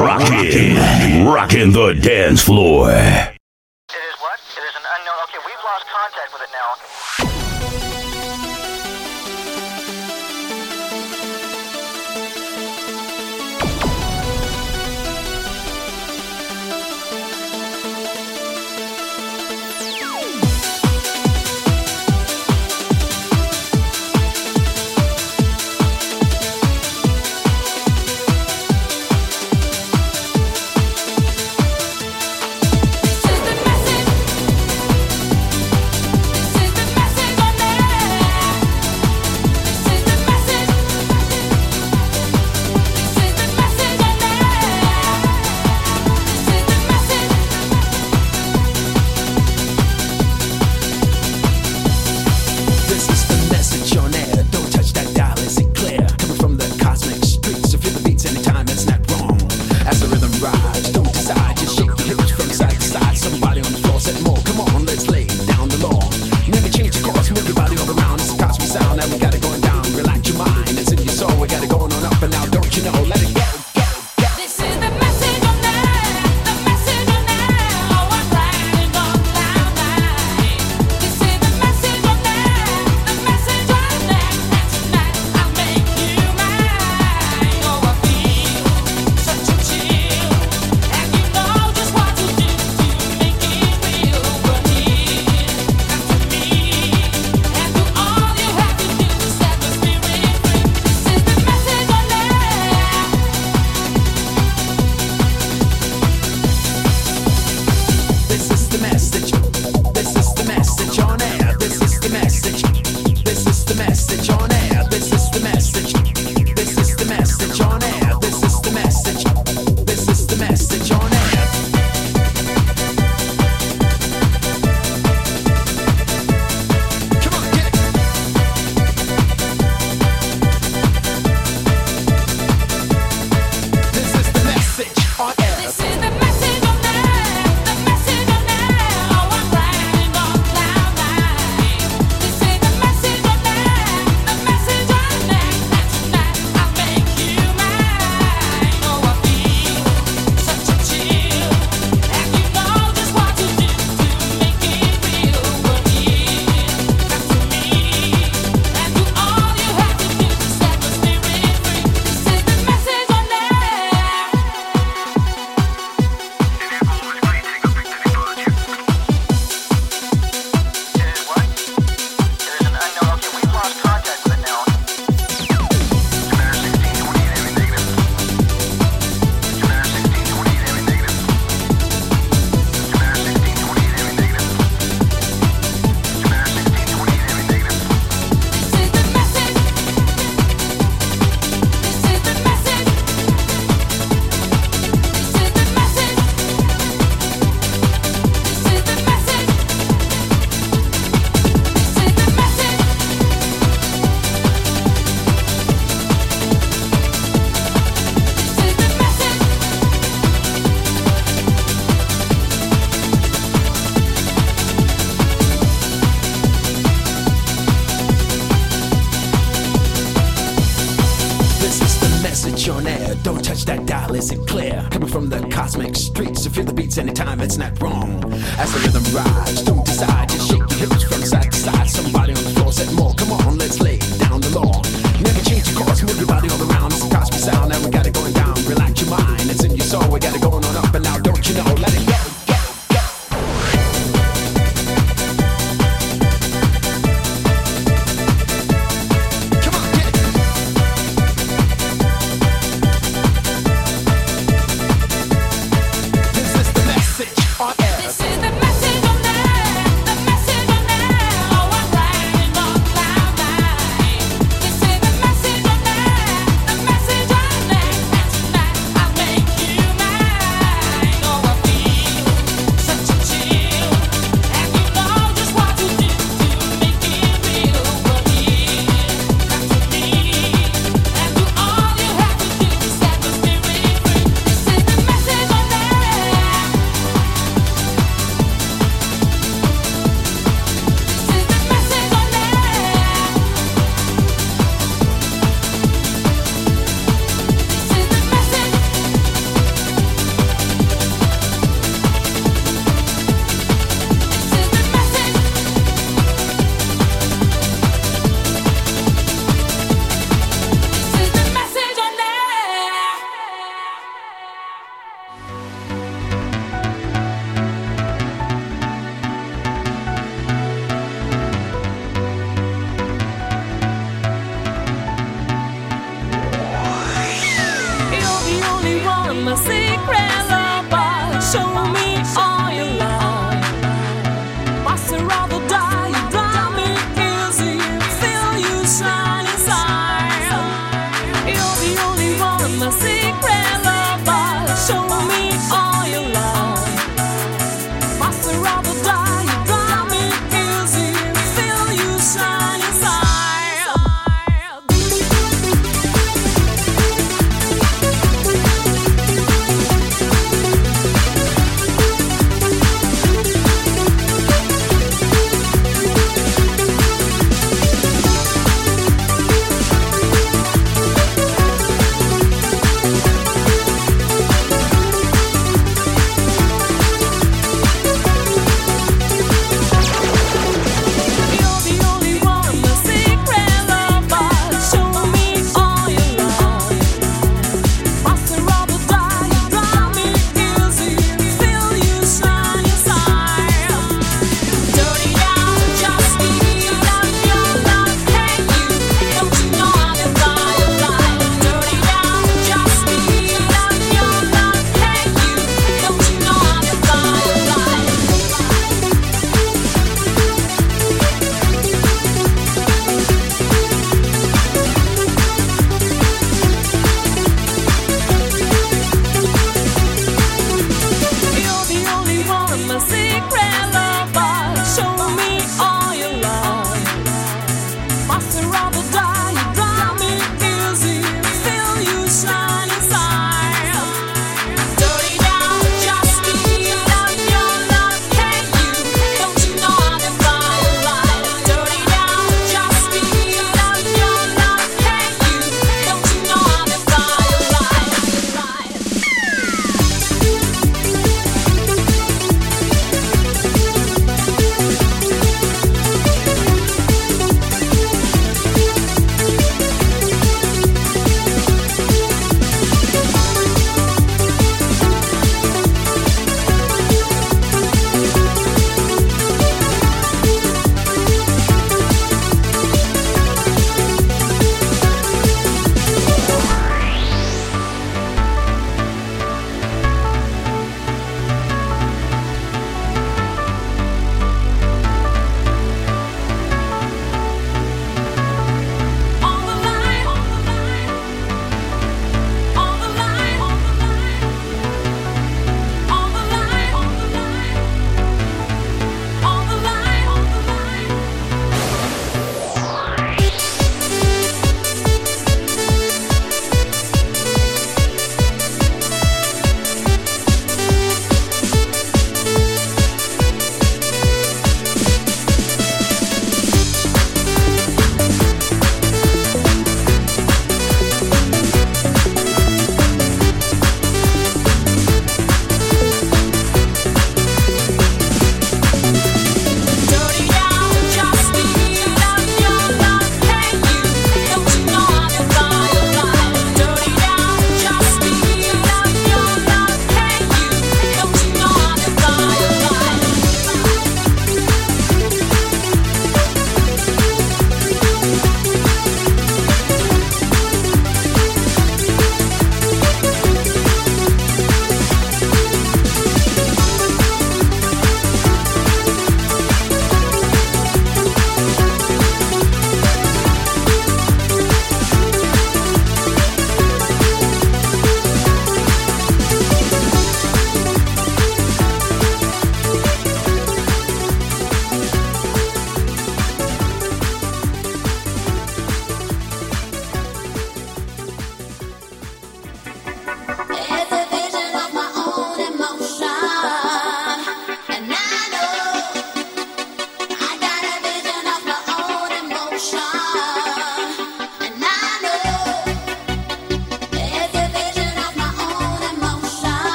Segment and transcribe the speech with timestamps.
[0.00, 0.76] Rocking,
[1.26, 2.88] rocking the dance floor.
[2.88, 4.40] It is what?
[4.56, 5.20] It is an unknown.
[5.28, 8.09] Okay, we've lost contact with it now.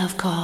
[0.00, 0.39] love call.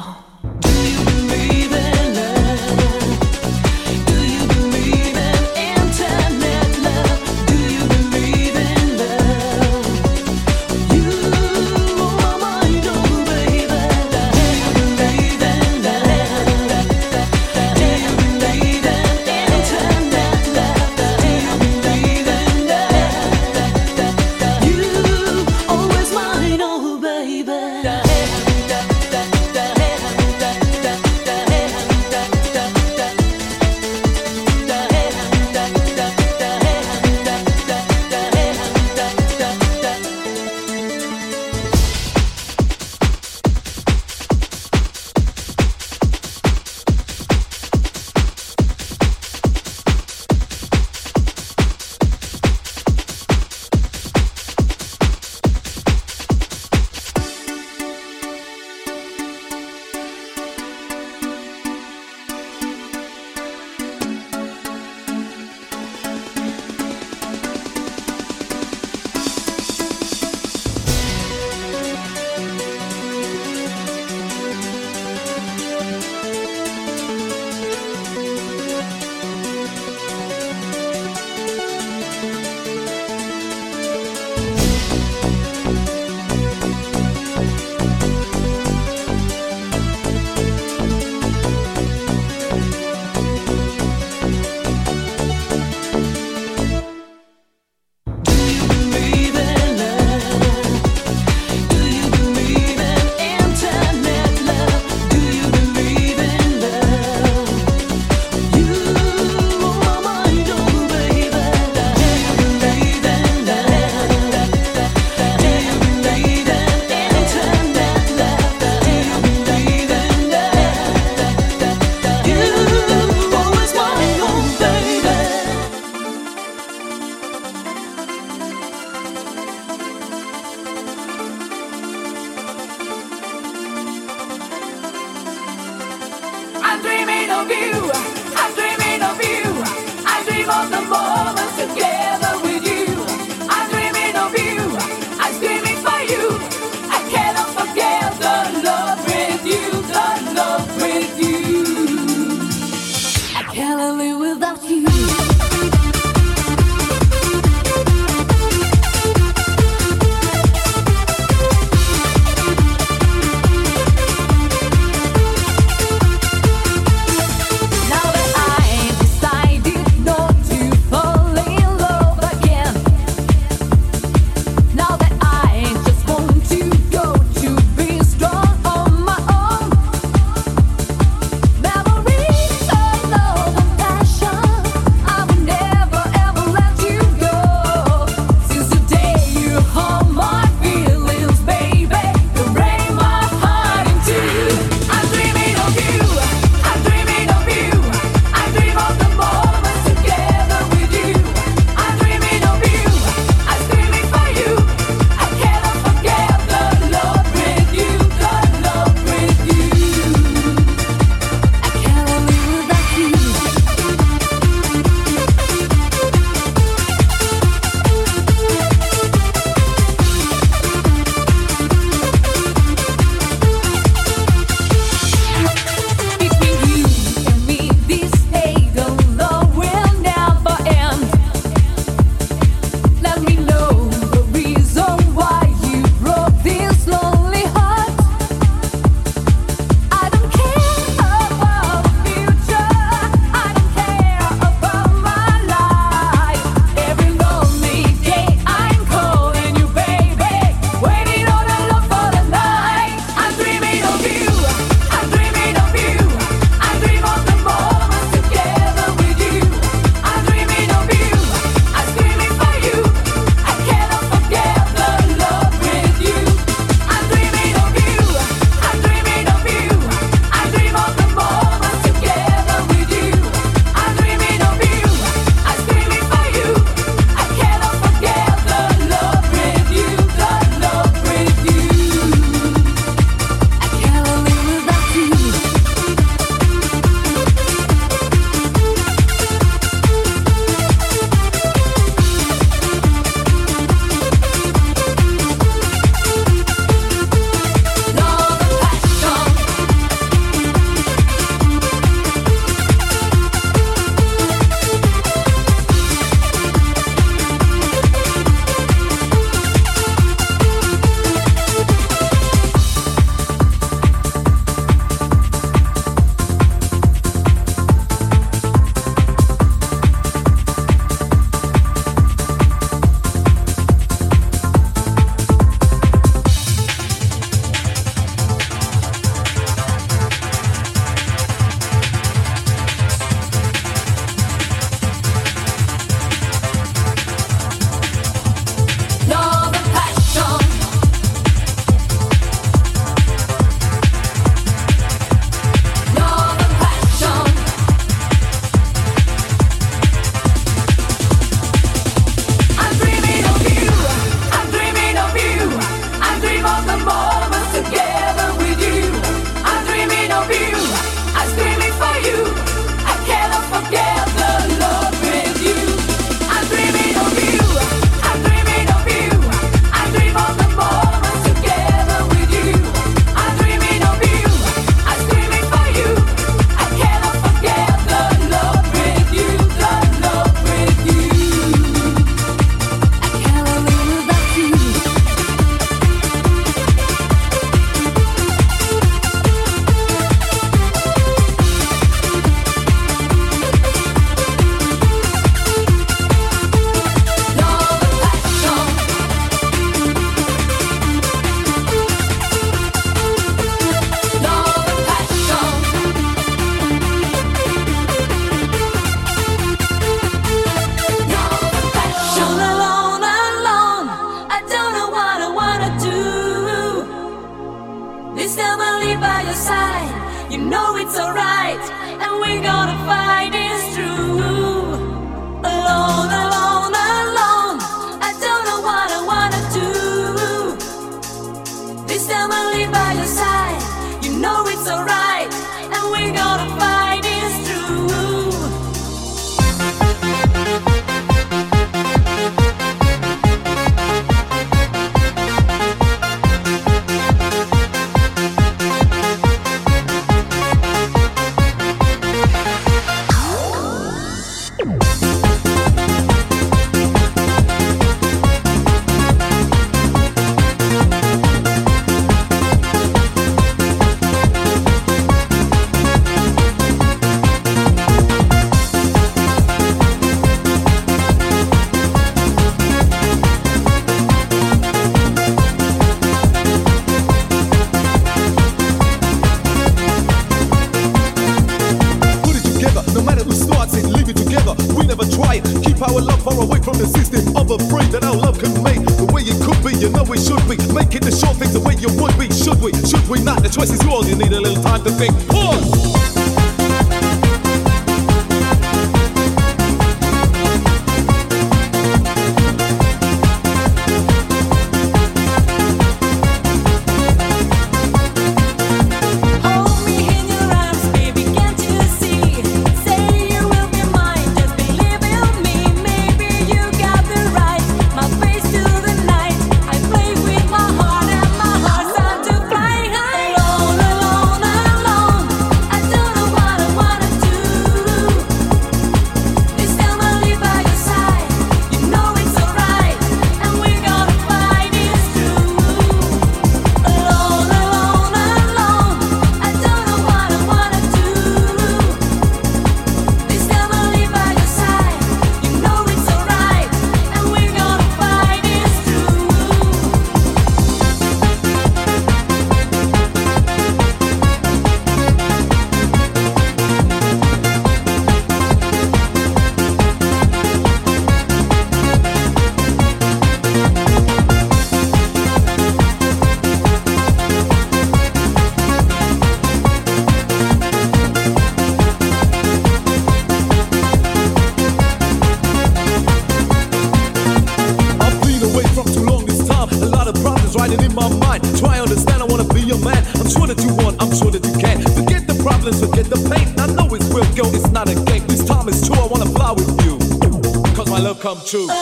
[591.54, 591.75] My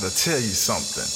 [0.00, 1.15] gotta tell you something.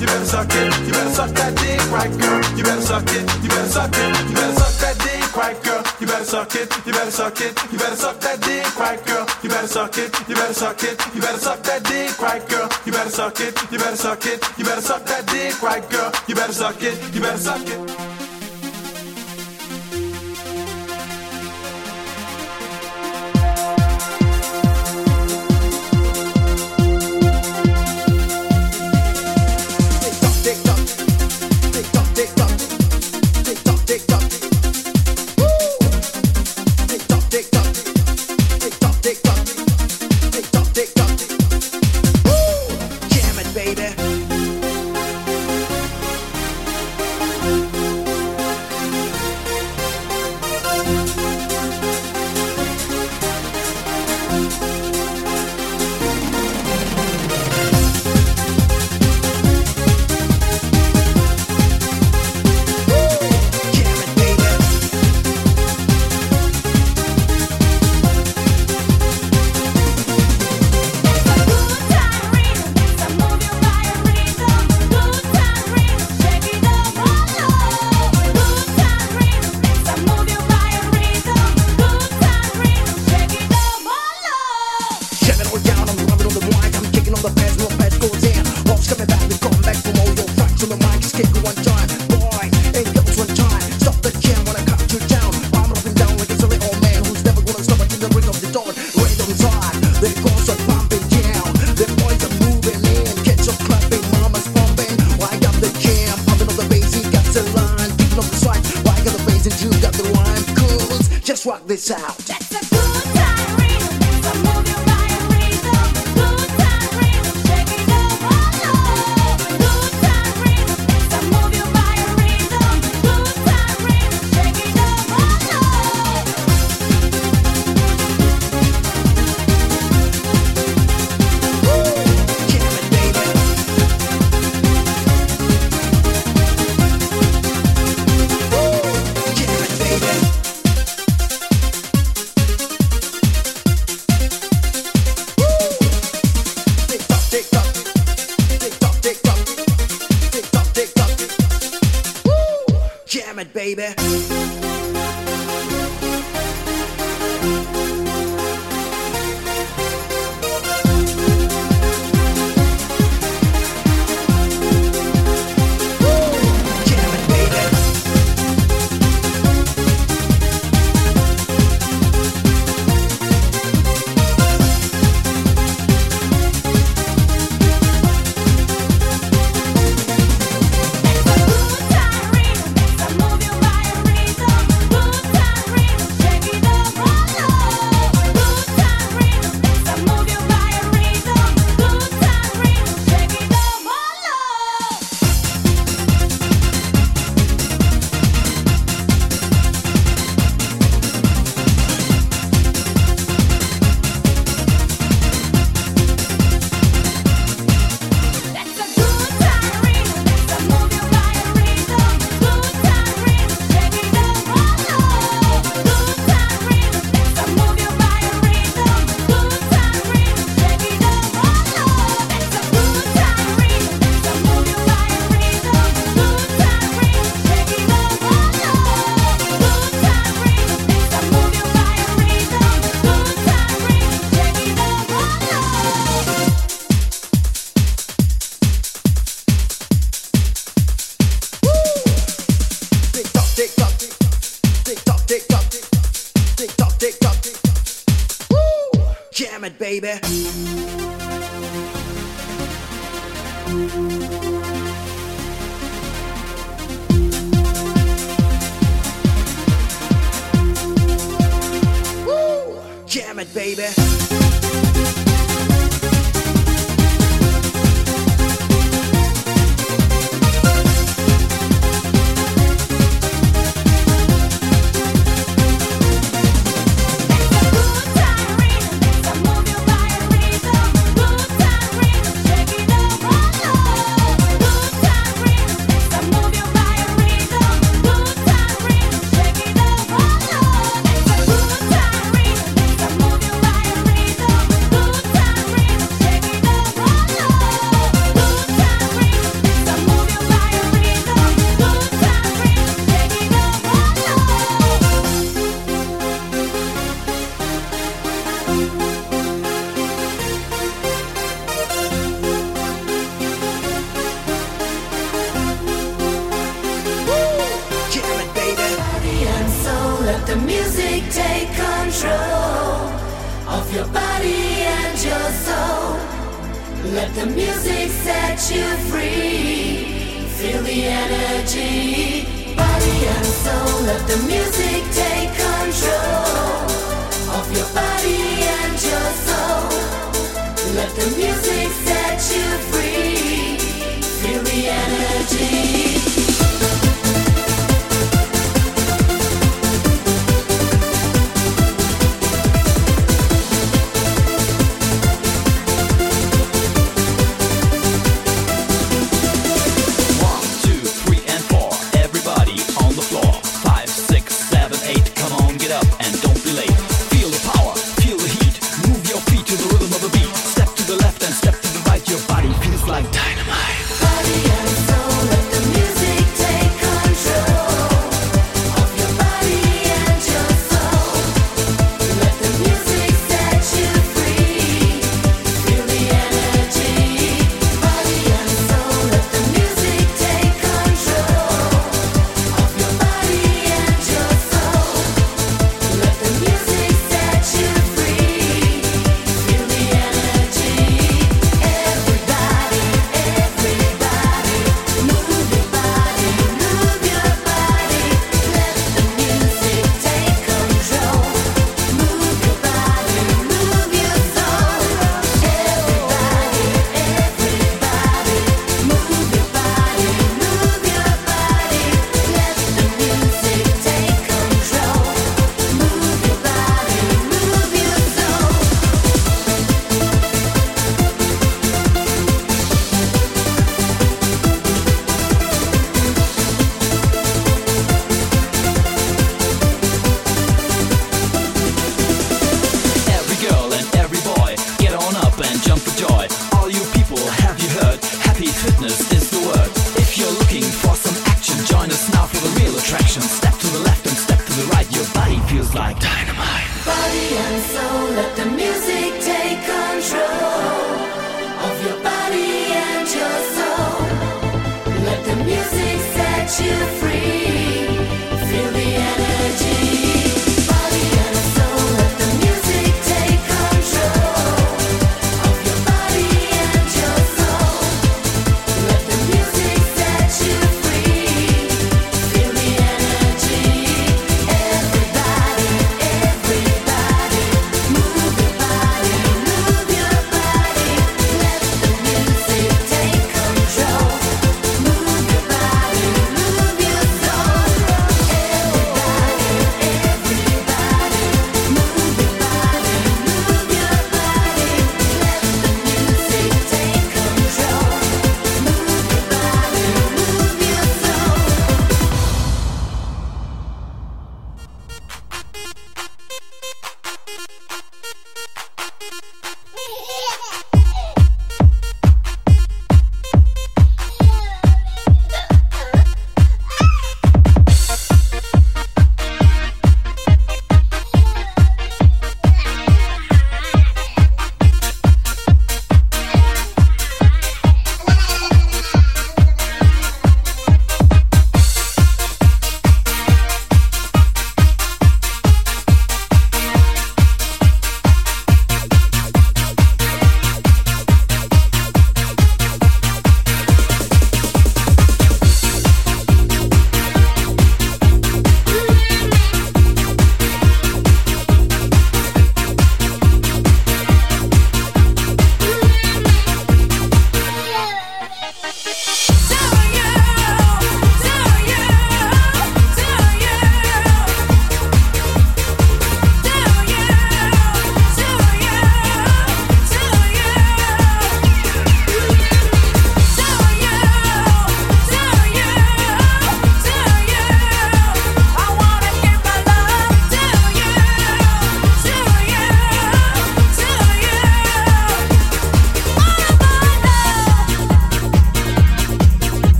[0.00, 2.40] you better suck it, you better suck that dick right, girl.
[2.56, 5.82] You better suck it, you better suck it, you better suck that dick right, girl.
[6.00, 9.26] You better suck it, you better suck it, you better suck that dick right, girl.
[9.42, 12.68] You better suck it, you better suck it, you better suck that dick right, girl.
[12.84, 16.12] You better suck it, you better suck it, you better suck that dick right, girl.
[16.28, 18.05] You better suck it, you better suck it.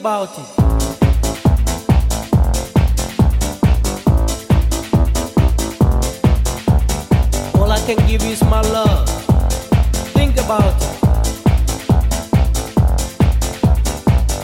[0.00, 0.48] about it.
[7.54, 9.06] All I can give you is my love.
[10.14, 11.02] Think about it.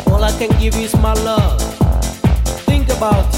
[0.09, 1.63] All I can give you is my love.
[2.67, 3.36] Think about it.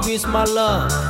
[0.00, 1.05] give you my love.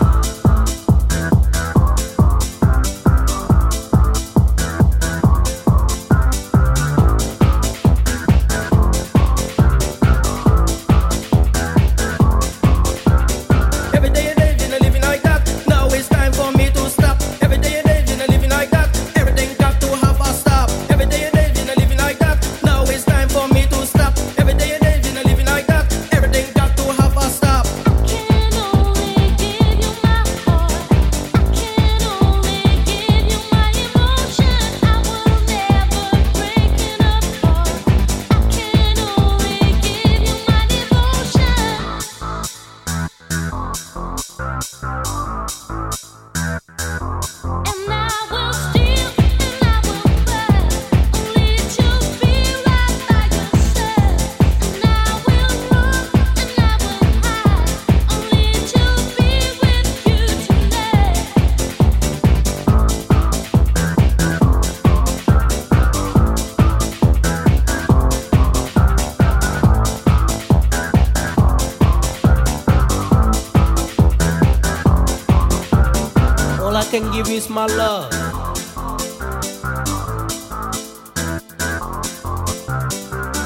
[76.97, 78.09] can give is my love.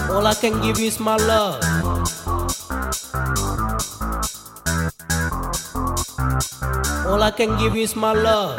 [0.09, 1.59] All I can give is my love.
[7.10, 8.55] All I can give is my love.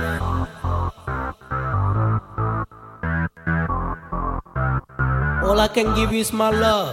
[5.48, 6.92] All I can give is my love.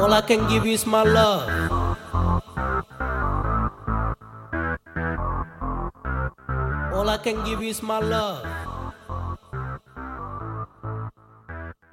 [0.00, 1.57] All I can give is my love.
[7.18, 8.44] I can give you is my love.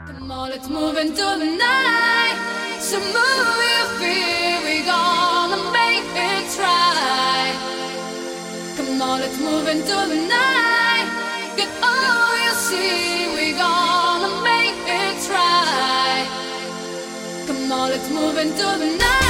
[0.06, 2.38] Come on, let's move into the night.
[2.80, 7.58] So move your fear, we gonna make it right.
[8.78, 11.08] Come on, let's move into the night.
[11.58, 16.28] Get all you see, we gonna make it right.
[17.48, 19.25] Come on, let's move into the night.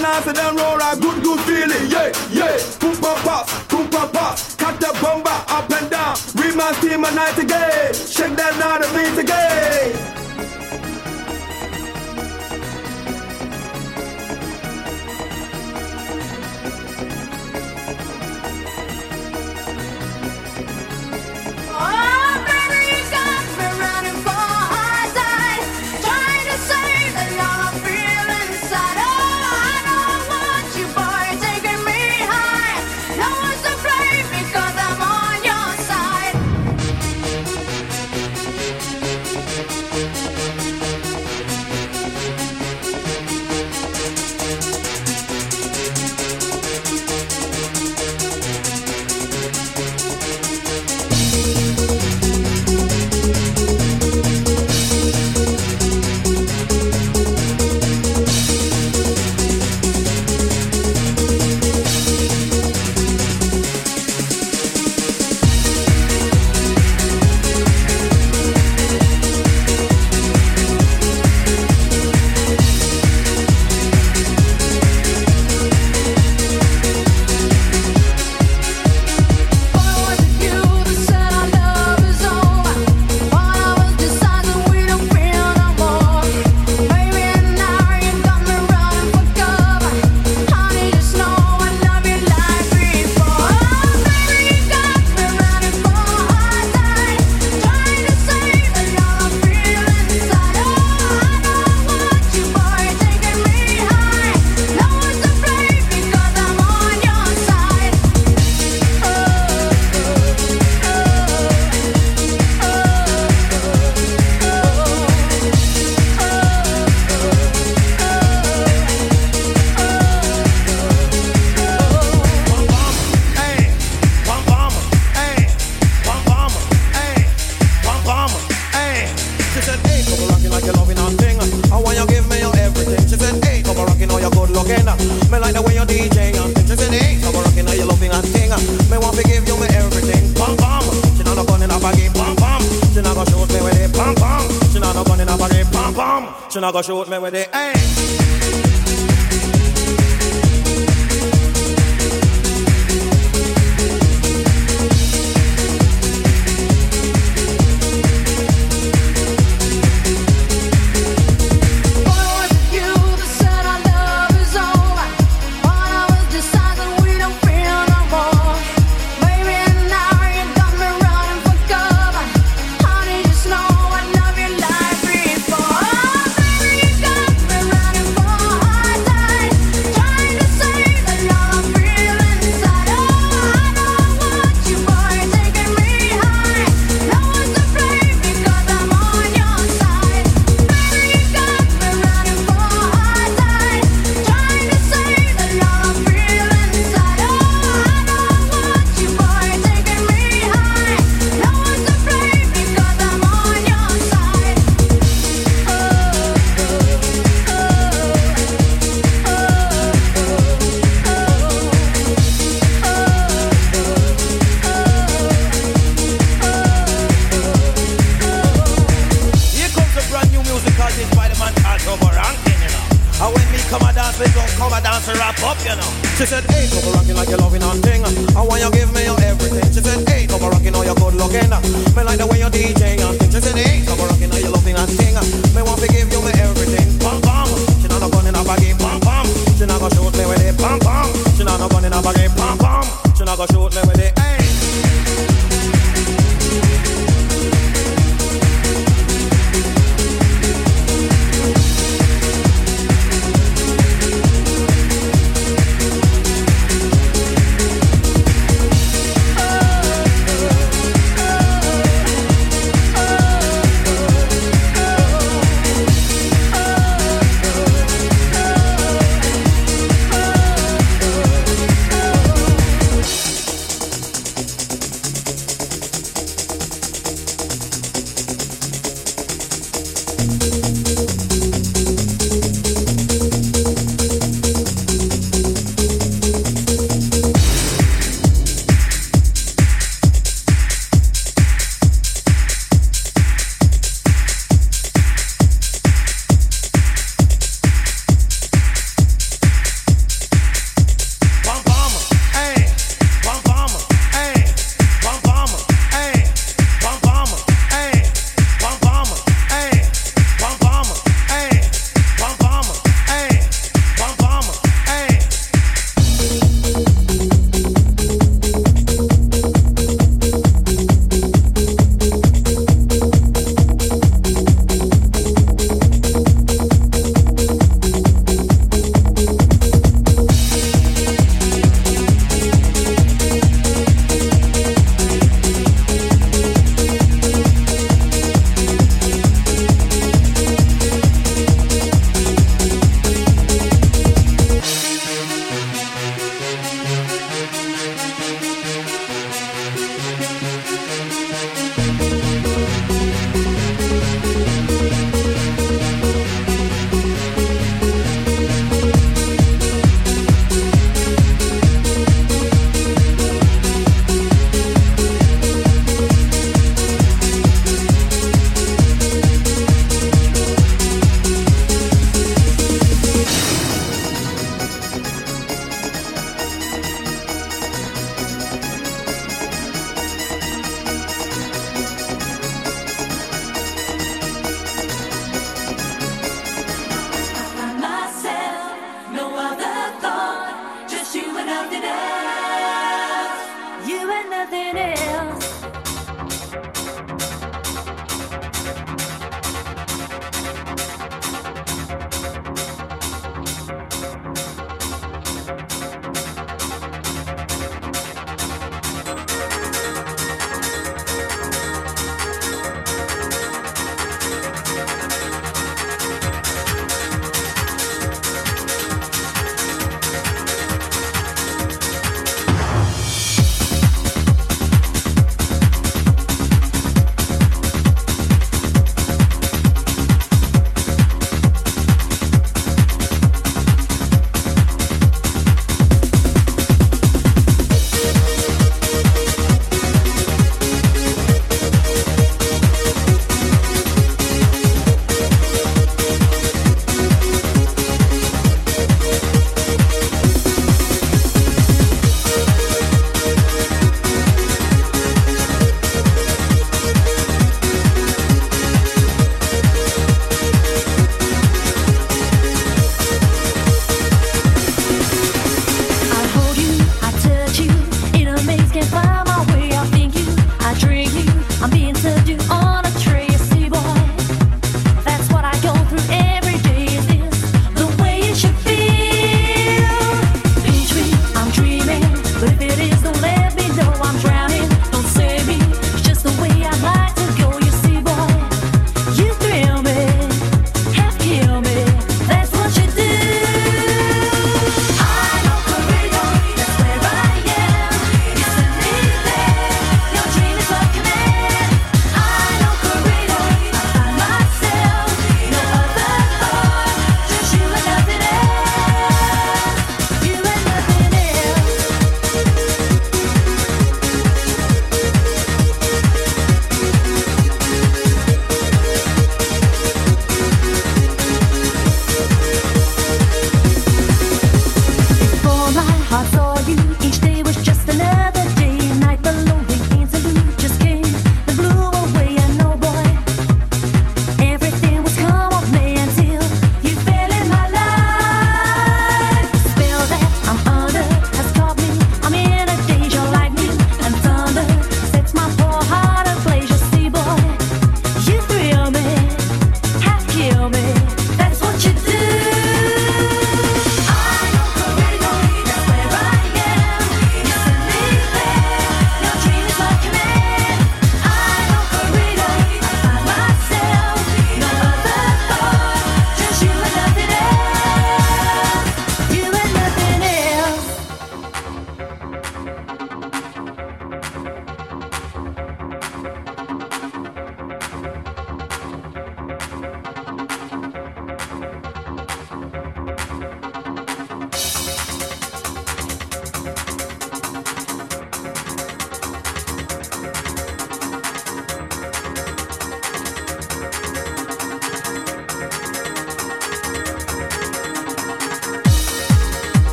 [0.00, 1.86] and I say them roar a good good feeling.
[1.90, 2.56] Yeah, yeah.
[2.80, 6.16] Kumpa pop, kumpa pop, cut the bomba up and down.
[6.34, 7.92] Read my team and night again.
[7.92, 10.19] Shake that night and beat again.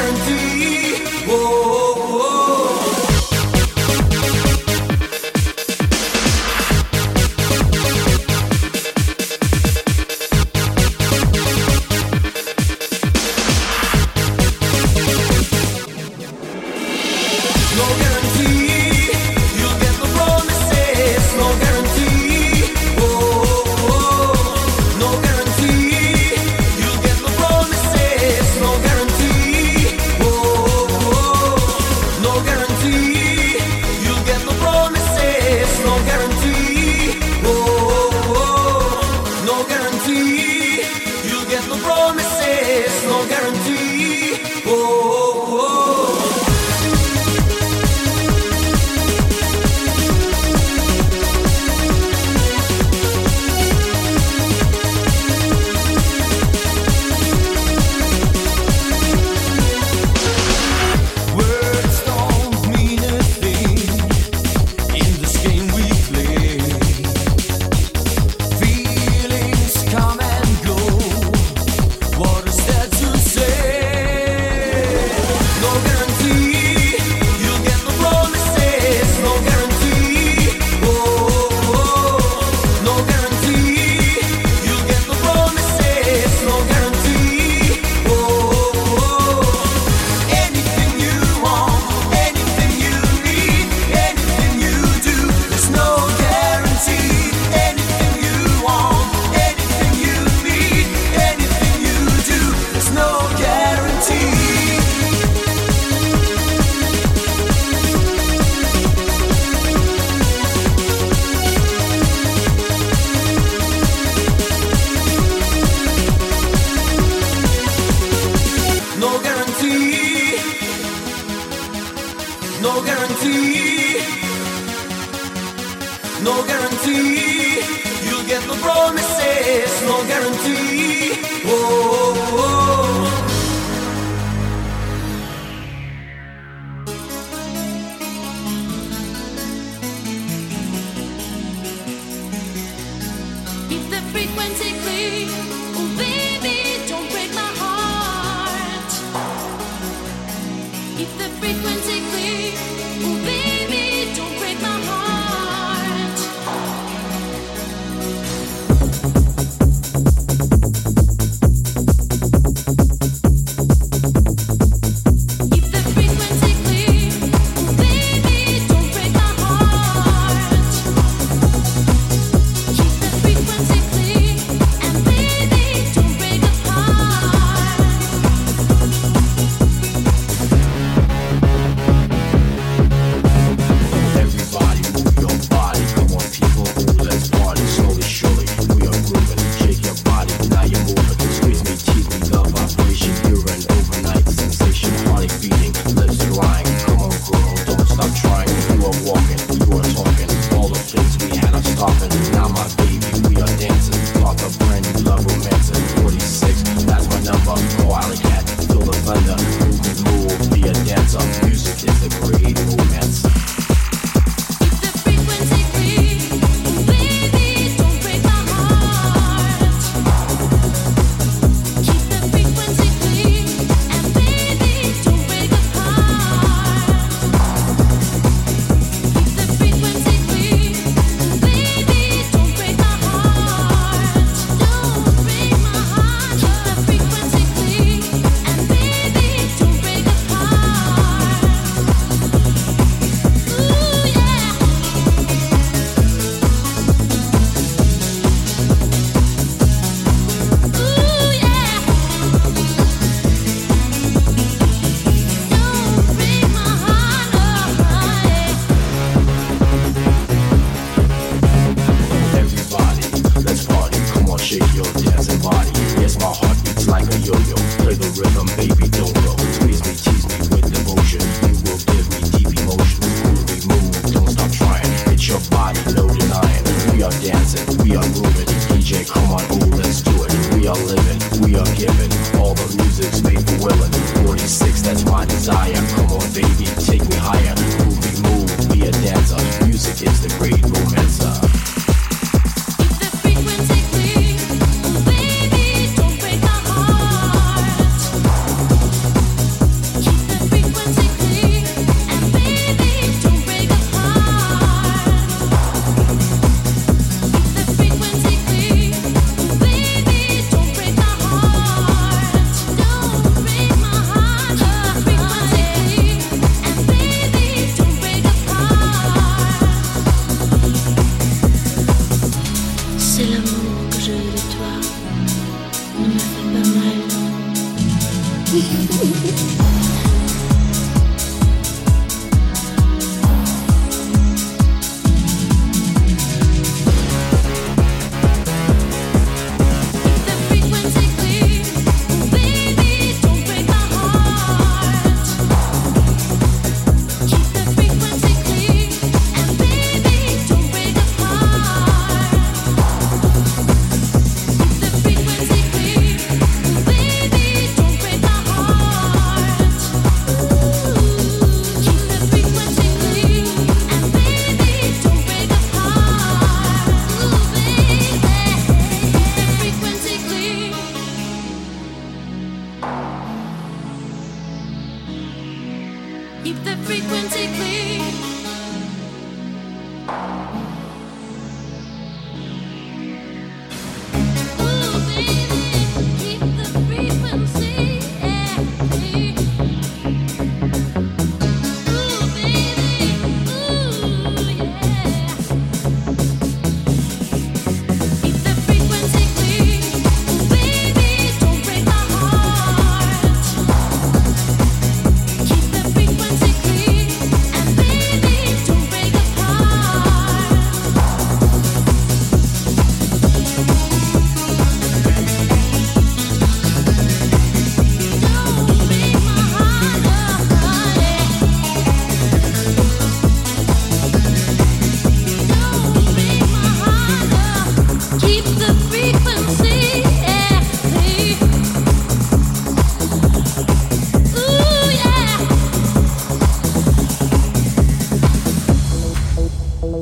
[0.00, 0.39] Guarantee.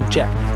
[0.00, 0.51] Fuck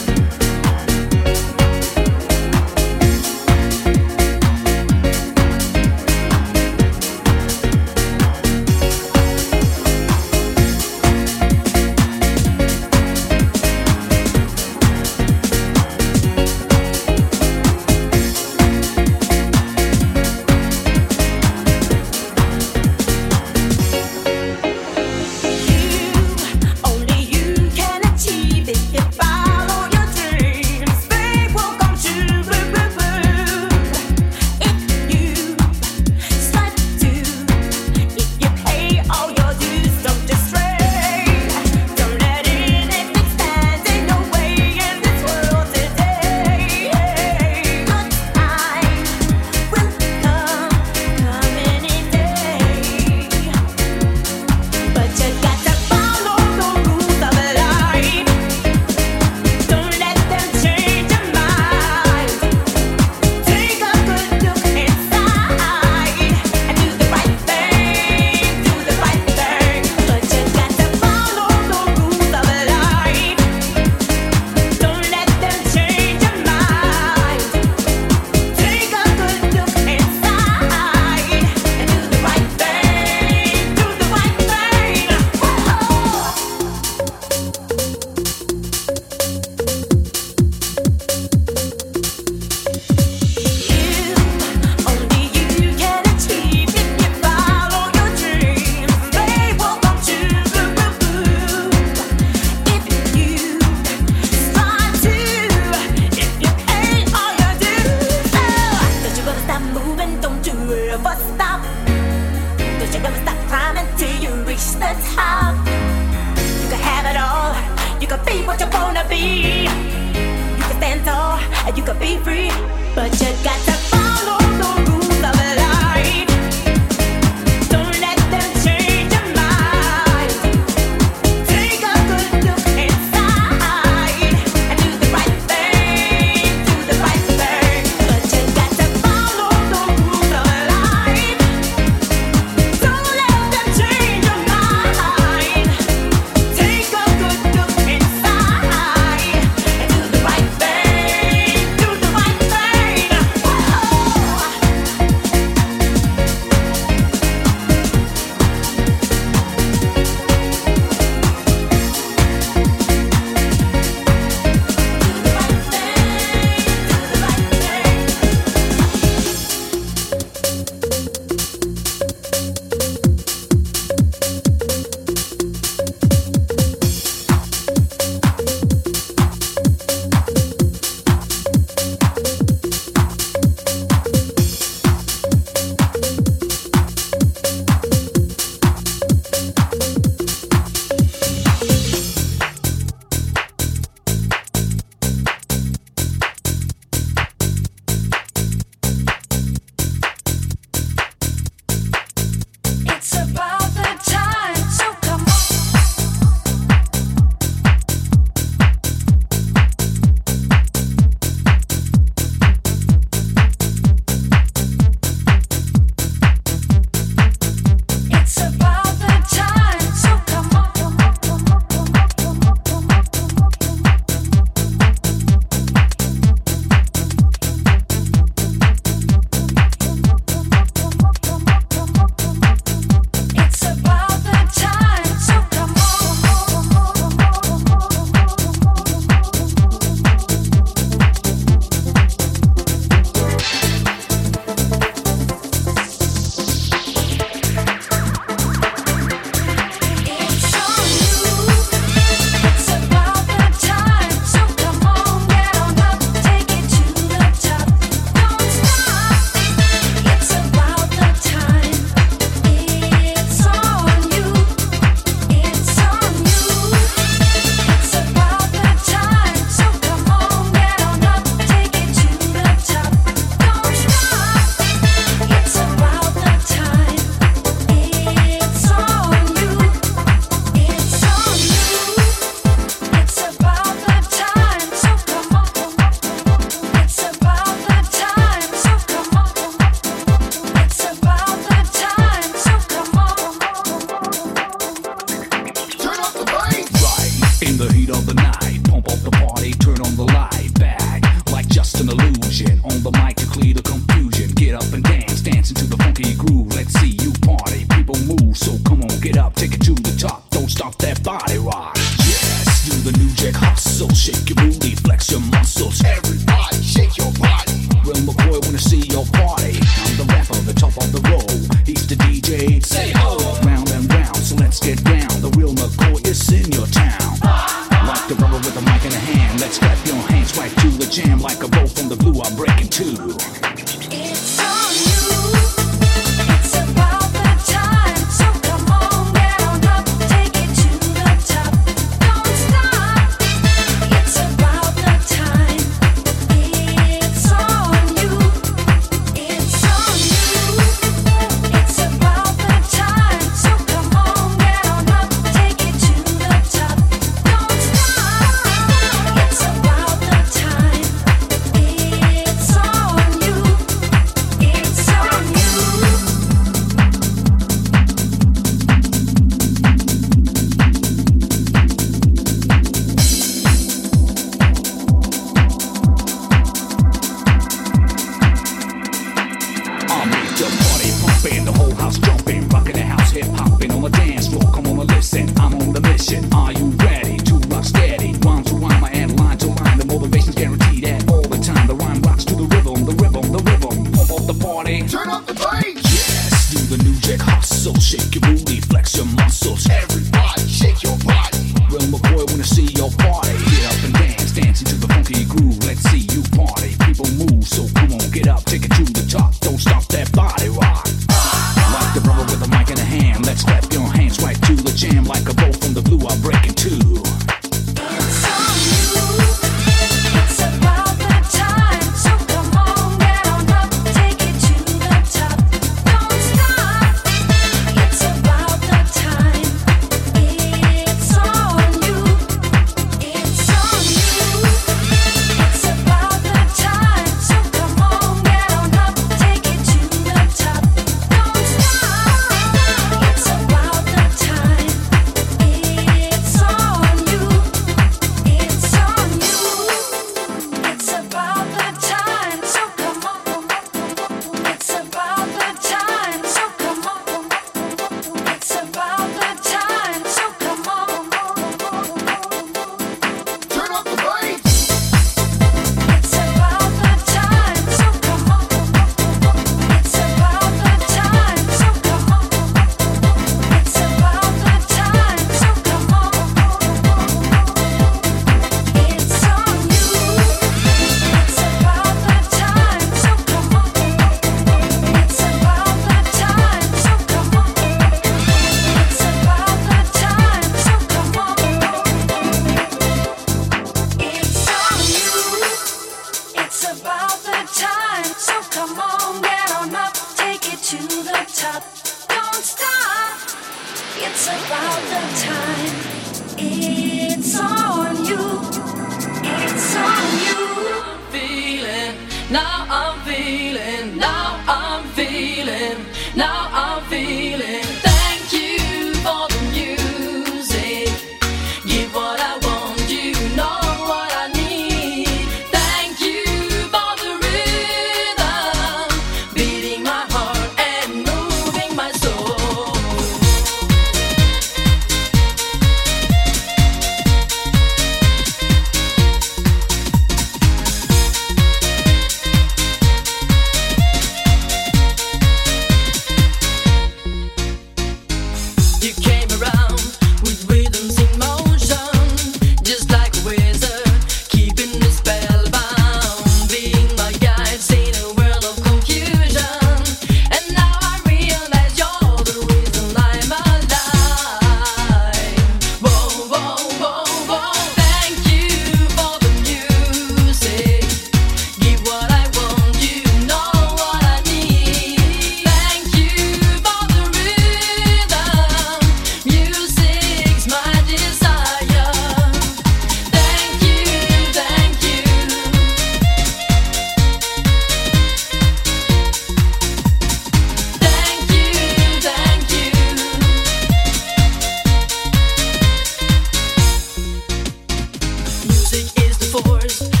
[599.39, 600.00] force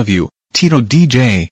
[0.00, 1.49] of you, Tito DJ.